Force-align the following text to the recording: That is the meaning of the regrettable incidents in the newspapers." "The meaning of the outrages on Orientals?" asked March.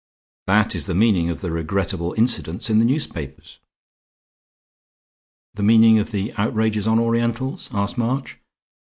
That 0.47 0.73
is 0.73 0.87
the 0.87 0.95
meaning 0.95 1.29
of 1.29 1.41
the 1.41 1.51
regrettable 1.51 2.15
incidents 2.17 2.71
in 2.71 2.79
the 2.79 2.85
newspapers." 2.85 3.59
"The 5.53 5.61
meaning 5.61 5.99
of 5.99 6.09
the 6.09 6.33
outrages 6.37 6.87
on 6.87 6.97
Orientals?" 6.97 7.69
asked 7.71 7.99
March. 7.99 8.39